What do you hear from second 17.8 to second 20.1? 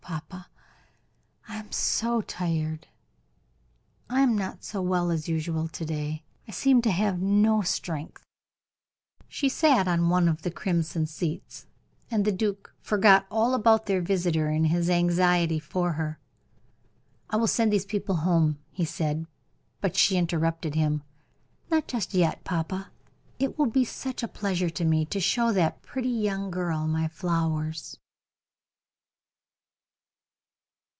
people home," he said; but